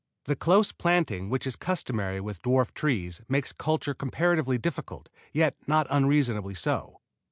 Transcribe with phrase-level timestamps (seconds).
[0.25, 5.85] The close planting which is customary with dwarf trees makes culture comparatively difficult, yet not
[5.91, 7.01] unreasonably so.